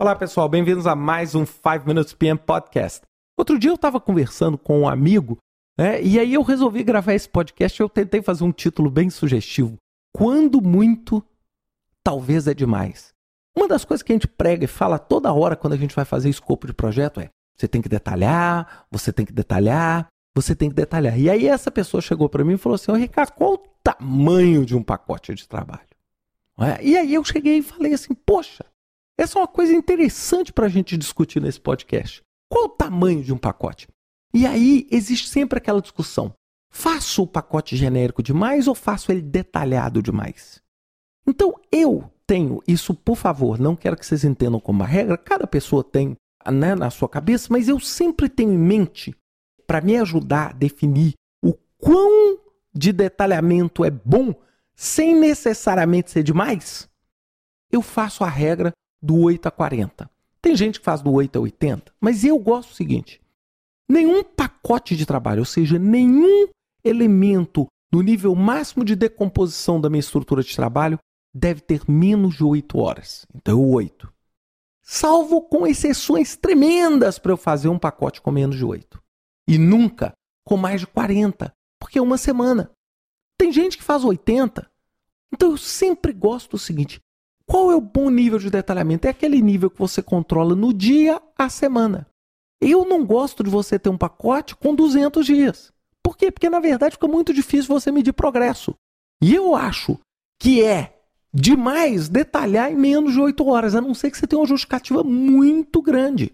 Olá, 0.00 0.16
pessoal, 0.16 0.48
bem-vindos 0.48 0.86
a 0.86 0.96
mais 0.96 1.34
um 1.34 1.44
5 1.44 1.86
Minutes 1.86 2.14
PM 2.14 2.40
Podcast. 2.40 3.02
Outro 3.36 3.58
dia 3.58 3.70
eu 3.70 3.74
estava 3.74 4.00
conversando 4.00 4.56
com 4.56 4.80
um 4.80 4.88
amigo, 4.88 5.36
né, 5.78 6.02
e 6.02 6.18
aí 6.18 6.32
eu 6.32 6.40
resolvi 6.40 6.82
gravar 6.82 7.12
esse 7.12 7.28
podcast 7.28 7.78
e 7.78 7.84
eu 7.84 7.88
tentei 7.88 8.22
fazer 8.22 8.42
um 8.42 8.50
título 8.50 8.90
bem 8.90 9.10
sugestivo. 9.10 9.76
Quando 10.10 10.62
muito, 10.62 11.22
talvez 12.02 12.48
é 12.48 12.54
demais. 12.54 13.10
Uma 13.54 13.68
das 13.68 13.84
coisas 13.84 14.02
que 14.02 14.10
a 14.10 14.14
gente 14.14 14.26
prega 14.26 14.64
e 14.64 14.66
fala 14.66 14.98
toda 14.98 15.34
hora 15.34 15.54
quando 15.54 15.74
a 15.74 15.76
gente 15.76 15.94
vai 15.94 16.06
fazer 16.06 16.30
escopo 16.30 16.66
de 16.66 16.72
projeto 16.72 17.20
é: 17.20 17.28
você 17.54 17.68
tem 17.68 17.82
que 17.82 17.88
detalhar, 17.90 18.86
você 18.90 19.12
tem 19.12 19.26
que 19.26 19.34
detalhar, 19.34 20.06
você 20.34 20.56
tem 20.56 20.70
que 20.70 20.76
detalhar. 20.76 21.20
E 21.20 21.28
aí 21.28 21.46
essa 21.46 21.70
pessoa 21.70 22.00
chegou 22.00 22.26
para 22.26 22.42
mim 22.42 22.54
e 22.54 22.56
falou 22.56 22.76
assim: 22.76 22.90
oh, 22.90 22.94
Ricardo, 22.94 23.32
qual 23.32 23.52
o 23.52 23.62
tamanho 23.84 24.64
de 24.64 24.74
um 24.74 24.82
pacote 24.82 25.34
de 25.34 25.46
trabalho? 25.46 25.90
É? 26.58 26.82
E 26.82 26.96
aí 26.96 27.12
eu 27.12 27.22
cheguei 27.22 27.58
e 27.58 27.62
falei 27.62 27.92
assim: 27.92 28.14
poxa, 28.14 28.64
essa 29.20 29.38
é 29.38 29.42
uma 29.42 29.48
coisa 29.48 29.74
interessante 29.74 30.50
para 30.50 30.64
a 30.64 30.68
gente 30.68 30.96
discutir 30.96 31.42
nesse 31.42 31.60
podcast. 31.60 32.22
Qual 32.48 32.64
o 32.64 32.68
tamanho 32.70 33.22
de 33.22 33.34
um 33.34 33.36
pacote? 33.36 33.86
E 34.32 34.46
aí 34.46 34.88
existe 34.90 35.28
sempre 35.28 35.58
aquela 35.58 35.82
discussão: 35.82 36.32
faço 36.70 37.24
o 37.24 37.26
pacote 37.26 37.76
genérico 37.76 38.22
demais 38.22 38.66
ou 38.66 38.74
faço 38.74 39.12
ele 39.12 39.20
detalhado 39.20 40.02
demais? 40.02 40.62
Então 41.26 41.54
eu 41.70 42.10
tenho 42.26 42.62
isso, 42.66 42.94
por 42.94 43.14
favor, 43.14 43.58
não 43.58 43.76
quero 43.76 43.96
que 43.96 44.06
vocês 44.06 44.24
entendam 44.24 44.58
como 44.58 44.78
uma 44.78 44.86
regra, 44.86 45.18
cada 45.18 45.46
pessoa 45.46 45.84
tem 45.84 46.16
né, 46.50 46.74
na 46.74 46.88
sua 46.88 47.08
cabeça, 47.08 47.48
mas 47.50 47.68
eu 47.68 47.78
sempre 47.78 48.26
tenho 48.26 48.52
em 48.52 48.58
mente, 48.58 49.14
para 49.66 49.82
me 49.82 49.98
ajudar 49.98 50.50
a 50.50 50.52
definir 50.52 51.12
o 51.44 51.52
quão 51.76 52.38
de 52.72 52.92
detalhamento 52.92 53.84
é 53.84 53.90
bom, 53.90 54.32
sem 54.74 55.14
necessariamente 55.14 56.10
ser 56.10 56.22
demais, 56.22 56.88
eu 57.70 57.82
faço 57.82 58.24
a 58.24 58.28
regra 58.28 58.72
do 59.02 59.16
8 59.18 59.46
a 59.46 59.50
40. 59.50 60.10
Tem 60.42 60.56
gente 60.56 60.78
que 60.78 60.84
faz 60.84 61.02
do 61.02 61.12
8 61.12 61.36
a 61.36 61.42
80, 61.42 61.92
mas 62.00 62.24
eu 62.24 62.38
gosto 62.38 62.70
do 62.70 62.74
seguinte: 62.74 63.20
nenhum 63.88 64.22
pacote 64.22 64.96
de 64.96 65.06
trabalho, 65.06 65.40
ou 65.40 65.46
seja, 65.46 65.78
nenhum 65.78 66.48
elemento 66.84 67.66
no 67.92 68.02
nível 68.02 68.34
máximo 68.34 68.84
de 68.84 68.94
decomposição 68.94 69.80
da 69.80 69.90
minha 69.90 70.00
estrutura 70.00 70.42
de 70.42 70.54
trabalho 70.54 70.98
deve 71.34 71.60
ter 71.60 71.82
menos 71.88 72.36
de 72.36 72.44
8 72.44 72.78
horas. 72.78 73.26
Então, 73.34 73.68
8. 73.68 74.12
Salvo 74.82 75.42
com 75.42 75.66
exceções 75.66 76.36
tremendas 76.36 77.18
para 77.18 77.32
eu 77.32 77.36
fazer 77.36 77.68
um 77.68 77.78
pacote 77.78 78.20
com 78.20 78.30
menos 78.30 78.56
de 78.56 78.64
8. 78.64 79.00
E 79.46 79.58
nunca 79.58 80.12
com 80.44 80.56
mais 80.56 80.80
de 80.80 80.86
40, 80.86 81.52
porque 81.78 81.98
é 81.98 82.02
uma 82.02 82.18
semana. 82.18 82.70
Tem 83.38 83.52
gente 83.52 83.78
que 83.78 83.84
faz 83.84 84.04
80. 84.04 84.68
Então 85.32 85.52
eu 85.52 85.56
sempre 85.56 86.12
gosto 86.12 86.52
do 86.52 86.58
seguinte: 86.58 87.00
qual 87.50 87.72
é 87.72 87.74
o 87.74 87.80
bom 87.80 88.10
nível 88.10 88.38
de 88.38 88.48
detalhamento? 88.48 89.08
É 89.08 89.10
aquele 89.10 89.42
nível 89.42 89.68
que 89.68 89.78
você 89.80 90.00
controla 90.00 90.54
no 90.54 90.72
dia 90.72 91.20
a 91.36 91.48
semana. 91.48 92.06
Eu 92.60 92.84
não 92.84 93.04
gosto 93.04 93.42
de 93.42 93.50
você 93.50 93.76
ter 93.76 93.88
um 93.88 93.98
pacote 93.98 94.54
com 94.54 94.72
200 94.72 95.26
dias. 95.26 95.72
Por 96.00 96.16
quê? 96.16 96.30
Porque 96.30 96.48
na 96.48 96.60
verdade 96.60 96.92
fica 96.92 97.08
muito 97.08 97.34
difícil 97.34 97.66
você 97.66 97.90
medir 97.90 98.12
progresso. 98.12 98.72
E 99.20 99.34
eu 99.34 99.56
acho 99.56 99.98
que 100.40 100.62
é 100.62 100.96
demais 101.34 102.08
detalhar 102.08 102.70
em 102.70 102.76
menos 102.76 103.14
de 103.14 103.20
8 103.20 103.44
horas, 103.44 103.74
a 103.74 103.80
não 103.80 103.94
ser 103.94 104.12
que 104.12 104.18
você 104.18 104.28
tenha 104.28 104.38
uma 104.38 104.46
justificativa 104.46 105.02
muito 105.02 105.82
grande. 105.82 106.30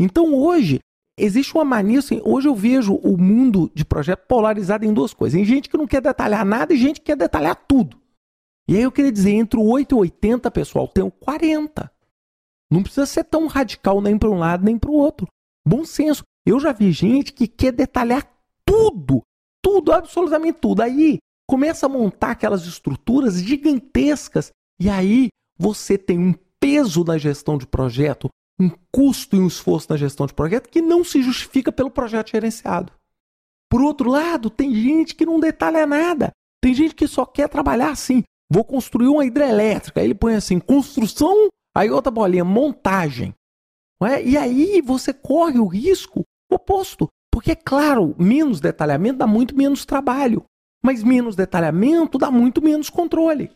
Então 0.00 0.34
hoje, 0.34 0.80
existe 1.18 1.52
uma 1.54 1.66
mania 1.66 1.98
assim, 1.98 2.22
hoje 2.24 2.48
eu 2.48 2.54
vejo 2.54 2.94
o 2.94 3.18
mundo 3.18 3.70
de 3.74 3.84
projeto 3.84 4.26
polarizado 4.26 4.86
em 4.86 4.94
duas 4.94 5.12
coisas. 5.12 5.36
Tem 5.36 5.44
gente 5.44 5.68
que 5.68 5.76
não 5.76 5.86
quer 5.86 6.00
detalhar 6.00 6.46
nada 6.46 6.72
e 6.72 6.78
gente 6.78 6.98
que 6.98 7.06
quer 7.08 7.16
detalhar 7.16 7.56
tudo. 7.68 8.05
E 8.68 8.76
aí 8.76 8.82
eu 8.82 8.90
queria 8.90 9.12
dizer, 9.12 9.30
entre 9.32 9.58
o 9.58 9.64
8 9.64 9.94
e 9.94 9.98
80, 9.98 10.50
pessoal, 10.50 10.88
tem 10.88 11.04
o 11.04 11.10
40. 11.10 11.90
Não 12.70 12.82
precisa 12.82 13.06
ser 13.06 13.24
tão 13.24 13.46
radical 13.46 14.00
nem 14.00 14.18
para 14.18 14.30
um 14.30 14.38
lado 14.38 14.64
nem 14.64 14.78
para 14.78 14.90
o 14.90 14.94
outro. 14.94 15.28
Bom 15.66 15.84
senso. 15.84 16.22
Eu 16.44 16.58
já 16.58 16.72
vi 16.72 16.90
gente 16.92 17.32
que 17.32 17.46
quer 17.46 17.72
detalhar 17.72 18.28
tudo, 18.64 19.22
tudo, 19.62 19.92
absolutamente 19.92 20.58
tudo. 20.60 20.82
Aí 20.82 21.18
começa 21.48 21.86
a 21.86 21.88
montar 21.88 22.32
aquelas 22.32 22.66
estruturas 22.66 23.40
gigantescas 23.40 24.50
e 24.80 24.88
aí 24.88 25.28
você 25.58 25.96
tem 25.96 26.18
um 26.18 26.34
peso 26.60 27.04
na 27.04 27.16
gestão 27.18 27.56
de 27.56 27.66
projeto, 27.66 28.28
um 28.60 28.70
custo 28.92 29.36
e 29.36 29.40
um 29.40 29.46
esforço 29.46 29.86
na 29.90 29.96
gestão 29.96 30.26
de 30.26 30.34
projeto 30.34 30.68
que 30.68 30.82
não 30.82 31.04
se 31.04 31.22
justifica 31.22 31.70
pelo 31.70 31.90
projeto 31.90 32.30
gerenciado. 32.30 32.92
Por 33.70 33.82
outro 33.82 34.10
lado, 34.10 34.50
tem 34.50 34.74
gente 34.74 35.14
que 35.14 35.26
não 35.26 35.40
detalha 35.40 35.86
nada. 35.86 36.30
Tem 36.62 36.74
gente 36.74 36.94
que 36.94 37.06
só 37.06 37.24
quer 37.26 37.48
trabalhar 37.48 37.90
assim. 37.90 38.22
Vou 38.50 38.64
construir 38.64 39.08
uma 39.08 39.24
hidrelétrica. 39.24 40.00
Aí 40.00 40.06
ele 40.06 40.14
põe 40.14 40.34
assim, 40.34 40.58
construção, 40.58 41.48
aí 41.74 41.90
outra 41.90 42.10
bolinha, 42.10 42.44
montagem. 42.44 43.34
É? 44.02 44.22
E 44.22 44.36
aí 44.36 44.80
você 44.82 45.12
corre 45.12 45.58
o 45.58 45.66
risco 45.66 46.22
oposto. 46.50 47.08
Porque, 47.32 47.52
é 47.52 47.56
claro, 47.56 48.14
menos 48.18 48.60
detalhamento 48.60 49.18
dá 49.18 49.26
muito 49.26 49.54
menos 49.54 49.84
trabalho. 49.84 50.44
Mas 50.82 51.02
menos 51.02 51.36
detalhamento 51.36 52.18
dá 52.18 52.30
muito 52.30 52.62
menos 52.62 52.88
controle. 52.88 53.50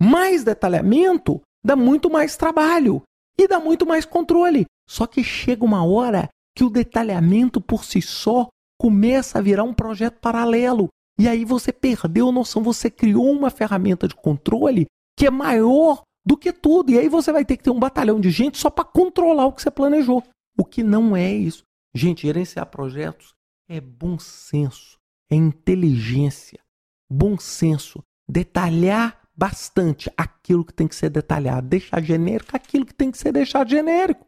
Mais 0.00 0.44
detalhamento 0.44 1.40
dá 1.64 1.74
muito 1.74 2.10
mais 2.10 2.36
trabalho 2.36 3.02
e 3.38 3.48
dá 3.48 3.58
muito 3.58 3.84
mais 3.84 4.04
controle. 4.04 4.66
Só 4.88 5.06
que 5.06 5.22
chega 5.24 5.64
uma 5.64 5.84
hora 5.84 6.28
que 6.56 6.64
o 6.64 6.70
detalhamento 6.70 7.60
por 7.60 7.84
si 7.84 8.00
só 8.00 8.48
começa 8.80 9.38
a 9.38 9.42
virar 9.42 9.64
um 9.64 9.74
projeto 9.74 10.18
paralelo. 10.20 10.88
E 11.18 11.28
aí 11.28 11.44
você 11.44 11.72
perdeu 11.72 12.28
a 12.28 12.32
noção, 12.32 12.62
você 12.62 12.90
criou 12.90 13.30
uma 13.30 13.50
ferramenta 13.50 14.06
de 14.06 14.14
controle 14.14 14.86
que 15.18 15.26
é 15.26 15.30
maior 15.30 16.02
do 16.24 16.36
que 16.36 16.52
tudo. 16.52 16.90
E 16.90 16.98
aí 16.98 17.08
você 17.08 17.32
vai 17.32 17.44
ter 17.44 17.56
que 17.56 17.64
ter 17.64 17.70
um 17.70 17.78
batalhão 17.78 18.20
de 18.20 18.30
gente 18.30 18.58
só 18.58 18.68
para 18.68 18.84
controlar 18.84 19.46
o 19.46 19.52
que 19.52 19.62
você 19.62 19.70
planejou. 19.70 20.22
O 20.58 20.64
que 20.64 20.82
não 20.82 21.16
é 21.16 21.32
isso. 21.32 21.62
Gente, 21.94 22.22
gerenciar 22.22 22.66
projetos 22.66 23.34
é 23.68 23.80
bom 23.80 24.18
senso, 24.18 24.98
é 25.30 25.34
inteligência 25.34 26.60
bom 27.08 27.38
senso, 27.38 28.02
detalhar 28.28 29.22
bastante 29.34 30.10
aquilo 30.16 30.64
que 30.64 30.72
tem 30.72 30.88
que 30.88 30.96
ser 30.96 31.10
detalhado, 31.10 31.68
deixar 31.68 32.02
genérico 32.02 32.56
aquilo 32.56 32.86
que 32.86 32.94
tem 32.94 33.10
que 33.10 33.18
ser 33.18 33.32
deixado 33.32 33.70
genérico. 33.70 34.26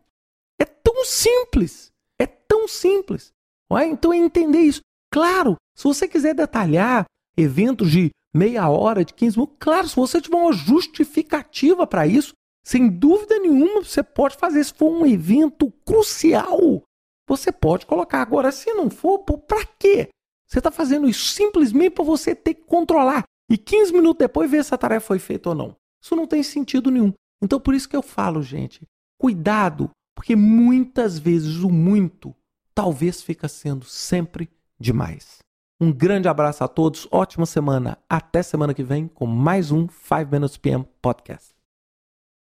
É 0.60 0.64
tão 0.64 1.04
simples, 1.04 1.92
é 2.18 2.26
tão 2.26 2.68
simples. 2.68 3.32
É? 3.72 3.86
Então 3.86 4.12
é 4.12 4.16
entender 4.16 4.60
isso. 4.60 4.80
Claro, 5.12 5.56
se 5.74 5.84
você 5.84 6.06
quiser 6.06 6.34
detalhar 6.34 7.04
eventos 7.36 7.90
de 7.90 8.10
meia 8.34 8.68
hora, 8.68 9.04
de 9.04 9.14
15 9.14 9.36
minutos, 9.36 9.56
claro, 9.58 9.88
se 9.88 9.96
você 9.96 10.20
tiver 10.20 10.36
uma 10.36 10.52
justificativa 10.52 11.86
para 11.86 12.06
isso, 12.06 12.32
sem 12.64 12.88
dúvida 12.88 13.38
nenhuma 13.38 13.82
você 13.82 14.02
pode 14.02 14.36
fazer. 14.36 14.62
Se 14.64 14.74
for 14.74 14.90
um 14.90 15.06
evento 15.06 15.70
crucial, 15.86 16.82
você 17.26 17.50
pode 17.50 17.86
colocar. 17.86 18.20
Agora, 18.20 18.52
se 18.52 18.72
não 18.74 18.90
for, 18.90 19.20
para 19.20 19.64
quê? 19.78 20.08
Você 20.46 20.58
está 20.58 20.70
fazendo 20.70 21.08
isso 21.08 21.26
simplesmente 21.26 21.90
para 21.90 22.04
você 22.04 22.34
ter 22.34 22.54
que 22.54 22.64
controlar 22.64 23.22
e 23.50 23.56
15 23.56 23.92
minutos 23.92 24.18
depois 24.18 24.50
ver 24.50 24.64
se 24.64 24.74
a 24.74 24.78
tarefa 24.78 25.06
foi 25.06 25.18
feita 25.18 25.50
ou 25.50 25.54
não. 25.54 25.76
Isso 26.02 26.14
não 26.14 26.26
tem 26.26 26.42
sentido 26.42 26.90
nenhum. 26.90 27.12
Então, 27.42 27.60
por 27.60 27.74
isso 27.74 27.88
que 27.88 27.96
eu 27.96 28.02
falo, 28.02 28.42
gente, 28.42 28.82
cuidado, 29.18 29.90
porque 30.14 30.34
muitas 30.34 31.18
vezes 31.18 31.56
o 31.58 31.70
muito 31.70 32.34
talvez 32.74 33.22
fica 33.22 33.48
sendo 33.48 33.84
sempre 33.84 34.48
demais. 34.78 35.38
Um 35.80 35.92
grande 35.92 36.28
abraço 36.28 36.64
a 36.64 36.68
todos, 36.68 37.06
ótima 37.10 37.46
semana. 37.46 37.98
Até 38.08 38.42
semana 38.42 38.74
que 38.74 38.82
vem 38.82 39.06
com 39.06 39.26
mais 39.26 39.70
um 39.70 39.88
5 39.88 40.30
Minutes 40.30 40.56
PM 40.56 40.84
Podcast. 41.00 41.57